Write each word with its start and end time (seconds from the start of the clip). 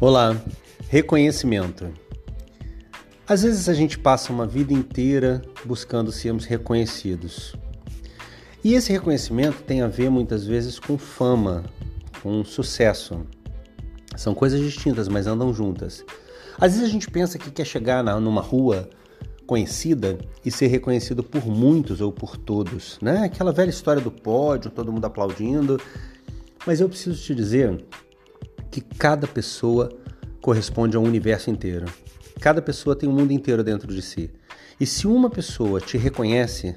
Olá, 0.00 0.40
reconhecimento. 0.88 1.92
Às 3.26 3.42
vezes 3.42 3.68
a 3.68 3.74
gente 3.74 3.98
passa 3.98 4.32
uma 4.32 4.46
vida 4.46 4.72
inteira 4.72 5.42
buscando 5.64 6.12
sermos 6.12 6.44
reconhecidos. 6.44 7.56
E 8.62 8.74
esse 8.74 8.92
reconhecimento 8.92 9.60
tem 9.64 9.82
a 9.82 9.88
ver 9.88 10.08
muitas 10.08 10.46
vezes 10.46 10.78
com 10.78 10.96
fama, 10.96 11.64
com 12.22 12.44
sucesso. 12.44 13.26
São 14.16 14.36
coisas 14.36 14.60
distintas, 14.60 15.08
mas 15.08 15.26
andam 15.26 15.52
juntas. 15.52 16.04
Às 16.60 16.74
vezes 16.74 16.88
a 16.88 16.92
gente 16.92 17.10
pensa 17.10 17.36
que 17.36 17.50
quer 17.50 17.64
chegar 17.64 18.04
na, 18.04 18.20
numa 18.20 18.40
rua 18.40 18.88
conhecida 19.48 20.16
e 20.44 20.50
ser 20.52 20.68
reconhecido 20.68 21.24
por 21.24 21.44
muitos 21.44 22.00
ou 22.00 22.12
por 22.12 22.36
todos, 22.36 23.00
né? 23.02 23.24
Aquela 23.24 23.50
velha 23.50 23.70
história 23.70 24.00
do 24.00 24.12
pódio, 24.12 24.70
todo 24.70 24.92
mundo 24.92 25.06
aplaudindo. 25.06 25.80
Mas 26.64 26.80
eu 26.80 26.88
preciso 26.88 27.20
te 27.20 27.34
dizer 27.34 27.84
que 28.70 28.80
cada 28.80 29.26
pessoa 29.26 29.90
corresponde 30.40 30.96
a 30.96 31.00
um 31.00 31.04
universo 31.04 31.50
inteiro. 31.50 31.86
Cada 32.40 32.62
pessoa 32.62 32.94
tem 32.94 33.08
um 33.08 33.12
mundo 33.12 33.32
inteiro 33.32 33.64
dentro 33.64 33.92
de 33.92 34.00
si. 34.00 34.30
E 34.80 34.86
se 34.86 35.06
uma 35.06 35.28
pessoa 35.28 35.80
te 35.80 35.98
reconhece, 35.98 36.76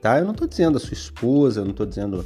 tá? 0.00 0.18
Eu 0.18 0.24
não 0.24 0.32
estou 0.32 0.46
dizendo 0.46 0.76
a 0.76 0.80
sua 0.80 0.94
esposa, 0.94 1.60
eu 1.60 1.64
não 1.64 1.72
estou 1.72 1.86
dizendo 1.86 2.24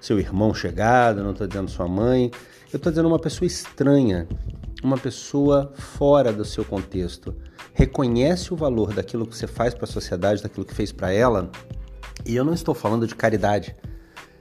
seu 0.00 0.18
irmão 0.18 0.54
chegado, 0.54 1.18
eu 1.18 1.24
não 1.24 1.32
estou 1.32 1.46
dizendo 1.46 1.70
sua 1.70 1.86
mãe, 1.86 2.30
eu 2.72 2.78
estou 2.78 2.90
dizendo 2.90 3.06
uma 3.06 3.18
pessoa 3.18 3.46
estranha, 3.46 4.26
uma 4.82 4.96
pessoa 4.96 5.72
fora 5.76 6.32
do 6.32 6.44
seu 6.44 6.64
contexto. 6.64 7.34
Reconhece 7.74 8.52
o 8.52 8.56
valor 8.56 8.94
daquilo 8.94 9.26
que 9.26 9.36
você 9.36 9.46
faz 9.46 9.74
para 9.74 9.84
a 9.84 9.88
sociedade, 9.88 10.42
daquilo 10.42 10.64
que 10.64 10.74
fez 10.74 10.90
para 10.90 11.12
ela. 11.12 11.50
E 12.24 12.34
eu 12.34 12.44
não 12.44 12.54
estou 12.54 12.74
falando 12.74 13.06
de 13.06 13.14
caridade. 13.14 13.76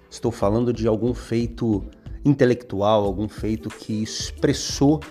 Estou 0.10 0.32
falando 0.32 0.74
de 0.74 0.88
algum 0.88 1.14
feito 1.14 1.84
intelectual, 2.24 3.04
algum 3.04 3.28
feito 3.28 3.70
que 3.70 4.04
expressou 4.04 5.02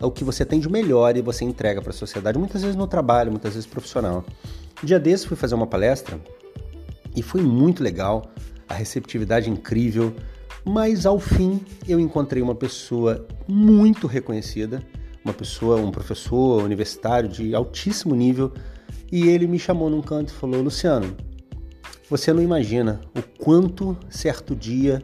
o 0.00 0.10
que 0.10 0.24
você 0.24 0.44
tem 0.44 0.58
de 0.58 0.68
melhor 0.68 1.16
e 1.16 1.22
você 1.22 1.44
entrega 1.44 1.82
para 1.82 1.90
a 1.90 1.94
sociedade, 1.94 2.38
muitas 2.38 2.62
vezes 2.62 2.76
no 2.76 2.86
trabalho, 2.86 3.30
muitas 3.30 3.54
vezes 3.54 3.66
profissional. 3.66 4.24
Dia 4.82 4.98
desse 4.98 5.26
fui 5.26 5.36
fazer 5.36 5.54
uma 5.54 5.66
palestra 5.66 6.18
e 7.14 7.22
foi 7.22 7.42
muito 7.42 7.82
legal, 7.82 8.30
a 8.68 8.74
receptividade 8.74 9.50
incrível, 9.50 10.14
mas 10.64 11.04
ao 11.04 11.18
fim 11.18 11.60
eu 11.86 12.00
encontrei 12.00 12.42
uma 12.42 12.54
pessoa 12.54 13.26
muito 13.46 14.06
reconhecida, 14.06 14.82
uma 15.24 15.34
pessoa, 15.34 15.76
um 15.76 15.90
professor 15.90 16.62
universitário 16.62 17.28
de 17.28 17.54
altíssimo 17.54 18.14
nível, 18.14 18.52
e 19.12 19.28
ele 19.28 19.46
me 19.46 19.58
chamou 19.58 19.90
num 19.90 20.00
canto 20.00 20.30
e 20.30 20.36
falou: 20.36 20.62
Luciano, 20.62 21.16
você 22.08 22.32
não 22.32 22.42
imagina 22.42 23.00
o 23.14 23.22
quanto 23.22 23.96
certo 24.08 24.54
dia 24.54 25.02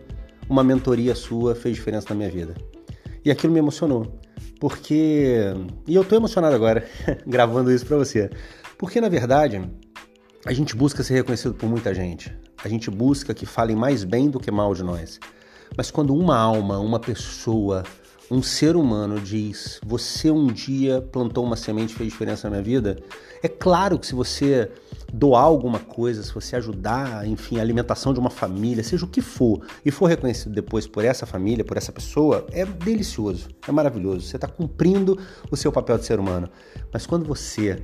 uma 0.49 0.63
mentoria 0.63 1.15
sua 1.15 1.55
fez 1.55 1.77
diferença 1.77 2.07
na 2.11 2.17
minha 2.17 2.31
vida. 2.31 2.55
E 3.25 3.31
aquilo 3.31 3.53
me 3.53 3.59
emocionou, 3.59 4.07
porque. 4.61 5.37
E 5.87 5.95
eu 5.95 6.05
tô 6.05 6.15
emocionado 6.15 6.55
agora, 6.55 6.87
gravando 7.27 7.73
isso 7.73 7.87
para 7.87 7.97
você. 7.97 8.31
Porque 8.79 9.01
na 9.01 9.09
verdade, 9.09 9.61
a 10.45 10.53
gente 10.53 10.77
busca 10.77 11.03
ser 11.03 11.15
reconhecido 11.15 11.55
por 11.55 11.69
muita 11.69 11.95
gente. 11.95 12.33
A 12.63 12.69
gente 12.69 12.91
busca 12.91 13.35
que 13.35 13.47
falem 13.47 13.77
mais 13.77 14.05
bem 14.05 14.31
do 14.31 14.39
que 14.39 14.51
mal 14.51 14.75
de 14.75 14.83
nós. 14.83 15.19
Mas 15.77 15.91
quando 15.91 16.15
uma 16.15 16.37
alma, 16.37 16.79
uma 16.79 17.01
pessoa, 17.01 17.83
um 18.31 18.43
ser 18.43 18.77
humano 18.77 19.21
diz: 19.21 19.81
Você 19.85 20.31
um 20.31 20.47
dia 20.47 21.01
plantou 21.01 21.45
uma 21.45 21.57
semente 21.57 21.95
e 21.95 21.97
fez 21.97 22.11
diferença 22.11 22.49
na 22.49 22.57
minha 22.57 22.63
vida, 22.63 22.99
é 23.43 23.49
claro 23.49 23.99
que 23.99 24.07
se 24.07 24.15
você 24.15 24.71
doar 25.13 25.45
alguma 25.45 25.79
coisa, 25.79 26.23
se 26.23 26.35
você 26.35 26.57
ajudar, 26.57 27.27
enfim, 27.27 27.59
a 27.59 27.63
alimentação 27.63 28.13
de 28.13 28.19
uma 28.19 28.31
família, 28.31 28.83
seja 28.83 29.05
o 29.05 29.09
que 29.09 29.21
for, 29.21 29.65
e 29.85 29.91
for 29.91 30.07
reconhecido 30.07 30.53
depois 30.53 30.87
por 30.87 31.05
essa 31.05 31.27
família, 31.27 31.65
por 31.65 31.77
essa 31.77 31.93
pessoa, 31.93 32.47
é 32.53 32.65
delicioso, 32.65 33.49
é 33.67 33.73
maravilhoso. 33.73 34.27
Você 34.27 34.37
está 34.37 34.49
cumprindo 34.49 35.19
o 35.51 35.57
seu 35.57 35.71
papel 35.71 35.99
de 35.99 36.05
ser 36.05 36.19
humano. 36.19 36.49
Mas 36.93 37.07
quando 37.07 37.25
você 37.25 37.83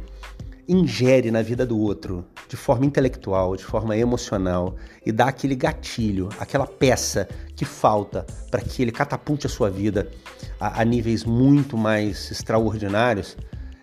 ingere 0.73 1.31
na 1.31 1.43
vida 1.43 1.67
do 1.67 1.79
outro 1.79 2.25
de 2.49 2.57
forma 2.57 2.87
intelectual, 2.87 3.57
de 3.57 3.65
forma 3.65 3.97
emocional 3.97 4.77
e 5.05 5.13
dá 5.13 5.27
aquele 5.27 5.55
gatilho, 5.55 6.29
aquela 6.39 6.67
peça 6.67 7.29
que 7.55 7.65
falta 7.65 8.27
para 8.51 8.61
que 8.61 8.83
ele 8.83 8.93
catapulte 8.93 9.47
a 9.47 9.51
sua 9.51 9.71
vida 9.71 10.11
a, 10.59 10.81
a 10.81 10.85
níveis 10.85 11.25
muito 11.25 11.77
mais 11.77 12.31
extraordinários, 12.31 13.37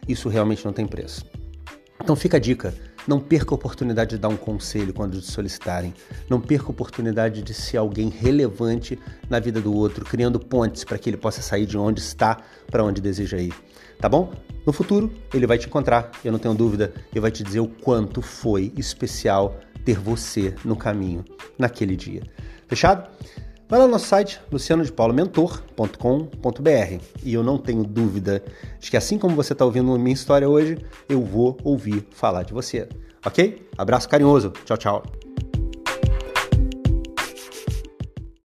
isso 0.08 0.30
realmente 0.30 0.66
não 0.66 0.74
tem 0.74 0.88
preço. 0.88 1.26
Então 2.02 2.16
fica 2.16 2.38
a 2.38 2.40
dica. 2.40 2.74
Não 3.08 3.20
perca 3.20 3.54
a 3.54 3.56
oportunidade 3.56 4.12
de 4.12 4.18
dar 4.18 4.28
um 4.28 4.38
conselho 4.38 4.94
quando 4.94 5.20
te 5.20 5.32
solicitarem. 5.32 5.94
Não 6.30 6.40
perca 6.40 6.68
a 6.68 6.70
oportunidade 6.70 7.42
de 7.42 7.54
ser 7.54 7.78
alguém 7.78 8.10
relevante 8.10 9.00
na 9.30 9.40
vida 9.40 9.60
do 9.60 9.74
outro, 9.74 10.06
criando 10.06 10.40
pontes 10.40 10.84
para 10.84 10.98
que 10.98 11.10
ele 11.10 11.18
possa 11.18 11.42
sair 11.42 11.66
de 11.66 11.78
onde 11.78 12.02
está 12.02 12.38
para 12.68 12.84
onde 12.84 13.02
deseja 13.02 13.38
ir. 13.38 13.54
Tá 14.00 14.08
bom? 14.08 14.32
No 14.70 14.74
futuro, 14.74 15.12
ele 15.34 15.48
vai 15.48 15.58
te 15.58 15.66
encontrar, 15.66 16.12
eu 16.24 16.32
não 16.32 16.38
tenho 16.38 16.54
dúvida, 16.54 16.94
e 17.12 17.20
vai 17.20 17.32
te 17.32 17.42
dizer 17.42 17.60
o 17.60 17.68
quanto 17.68 18.22
foi 18.22 18.72
especial 18.78 19.58
ter 19.84 19.98
você 19.98 20.54
no 20.64 20.76
caminho 20.76 21.26
naquele 21.58 21.96
dia. 21.96 22.22
Fechado? 22.68 23.10
Vai 23.68 23.80
lá 23.80 23.88
no 23.88 23.94
nosso 23.94 24.06
site, 24.06 24.40
lucianodepaulomentor.com.br 24.52 27.04
e 27.24 27.34
eu 27.34 27.42
não 27.42 27.58
tenho 27.58 27.84
dúvida 27.84 28.44
de 28.80 28.92
que 28.92 28.98
assim 28.98 29.18
como 29.18 29.36
você 29.36 29.54
está 29.54 29.66
ouvindo 29.66 29.98
minha 29.98 30.14
história 30.14 30.48
hoje, 30.48 30.78
eu 31.10 31.24
vou 31.24 31.58
ouvir 31.64 32.08
falar 32.12 32.44
de 32.44 32.54
você. 32.54 32.88
Ok? 33.26 33.68
Abraço 33.76 34.08
carinhoso. 34.08 34.54
Tchau, 34.66 34.78
tchau. 34.78 35.04